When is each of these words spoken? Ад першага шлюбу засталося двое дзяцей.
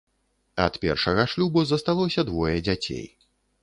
Ад 0.65 0.79
першага 0.85 1.27
шлюбу 1.35 1.67
засталося 1.75 2.29
двое 2.35 2.57
дзяцей. 2.69 3.05